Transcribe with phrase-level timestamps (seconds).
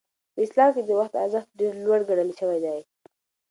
[0.33, 2.79] په اسلام کې د وخت ارزښت ډېر لوړ ګڼل شوی دی.